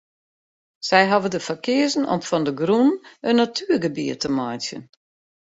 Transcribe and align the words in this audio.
Sy 0.87 1.01
hawwe 1.11 1.29
der 1.31 1.43
foar 1.47 1.61
keazen 1.65 2.09
om 2.13 2.21
fan 2.29 2.43
de 2.45 2.53
grûn 2.61 2.91
in 3.29 3.35
natuergebiet 3.39 4.19
te 4.21 4.29
meitsjen. 4.37 4.83